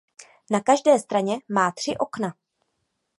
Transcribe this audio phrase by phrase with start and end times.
[0.51, 2.35] Na každé straně má tři okna.